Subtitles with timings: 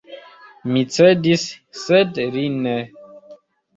[0.69, 1.45] Mi cedis,
[1.83, 2.77] sed li ne.